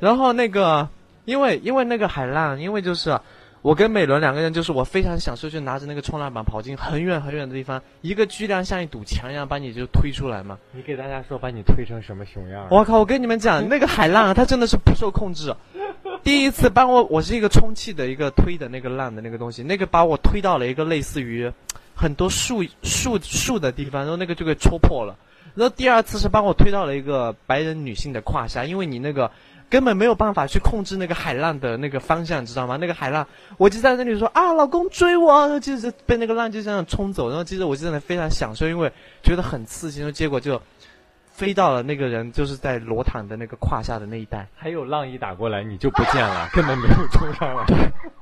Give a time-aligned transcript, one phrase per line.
[0.00, 0.88] 然后那个，
[1.24, 3.18] 因为因为那个海浪，因为就是
[3.62, 10.58] 我跟美伦两个人，就是我非常享受，就拿着那个冲浪板跑进很远很远的地方，一个巨量像一堵墙一样把你就推出来嘛。
[10.72, 12.66] 你给大家说，把你推成什么熊样？
[12.70, 12.98] 我靠！
[12.98, 15.54] 我跟你们讲，那个海浪啊，它真的是不受控制。
[16.22, 21.50] 第一次帮我，我是一个充气的一个推的那个浪的那个东西，那个把我推到了一个类似于
[21.94, 25.16] 很多树树树的地方，然后那个就给戳破了。
[25.54, 29.30] 然后第二次是帮我推到了一个白人女性的胯下，因为你那个
[29.68, 32.76] 根本没有办法去控制那个海浪的那个方向，知道吗？
[32.80, 33.26] 那个海浪，
[33.58, 38.90] 我就在那里说啊，老公追我，然后就是被那个浪就这样冲走，然后其实我就在那非常享受，因为
[39.22, 40.60] 觉得很刺激，然后结果就。
[41.28, 47.66] 飞到了那个人就是在裸躺的那个胯下的那一带，还有浪一打过来你就不见了，根本没有冲上来。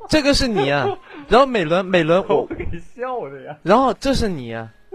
[0.09, 0.85] 这个是你啊，
[1.31, 2.67] 然后美伦美伦我给
[2.97, 3.57] 笑的呀。
[3.63, 4.49] 然后这是你，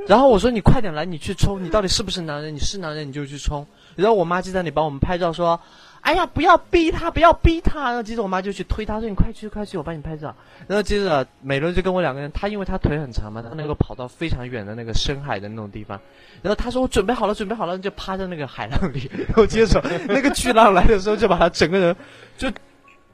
[0.05, 2.53] 然后我说你快点来，你去冲，你到底是不是男人？
[2.53, 3.66] 你是男人你就去冲。
[3.95, 5.57] 然后我妈就在那里帮我们拍照说。
[6.02, 7.85] 哎呀，不要逼他，不要逼他。
[7.85, 10.36] 然后接着我妈就去推他，说你快去快去，我帮你拍照。
[10.67, 16.00] 然后接着美伦就跟我两个人，他因为他腿很长嘛，他能够跑到非常远的那个深海的那种地方。
[16.41, 19.09] 然后他说我准备好了，准备好了，就趴在那个海浪里。
[19.28, 21.95] 然后接着那个巨浪来的时候，就把他整个人
[22.38, 22.52] 就。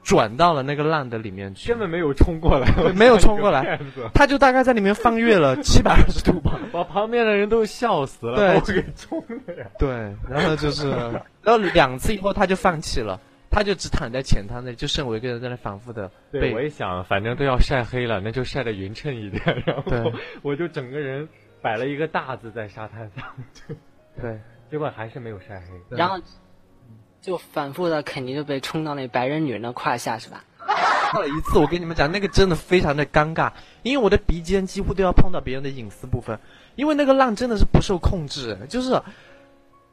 [0.05, 3.79] 转到了那个浪的里面去，根本没有冲过来， 没有冲过来，
[4.13, 8.35] 他就大概在里面翻越了 七百二十度吧，把旁边的人都笑死了。
[8.61, 9.65] 对，给冲的呀。
[9.79, 9.89] 对，
[10.29, 10.91] 然后就是，
[11.41, 16.11] 然后两次以后他就放弃了，他就只躺在浅滩那里，就剩我一个人在那反复的。
[16.31, 20.11] 对，我也想，反正都要晒黑了，那就晒得匀称一点，然后
[20.43, 21.27] 我就整个人
[21.63, 23.25] 摆了一个大字在沙滩上，
[24.21, 24.39] 对，
[24.69, 25.97] 结果还是没有晒黑。
[25.97, 26.19] 然后。
[27.25, 30.43] 就反复的，肯定就被冲到那白人女人的胯下，是吧？
[31.11, 36.37] 到了一次，我跟你们讲，那个真的非常的尴尬，因为我的鼻尖几乎都要碰到别人的隐私部分，
[36.75, 39.01] 因为那个浪真的是不受控制，就是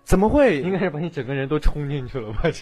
[0.04, 0.60] 怎么会？
[0.60, 2.42] 应该是把你整个人都冲进去了吧？